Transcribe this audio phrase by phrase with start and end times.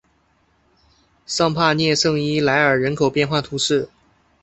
[1.27, 3.87] 尚帕涅圣伊莱尔人口变化图示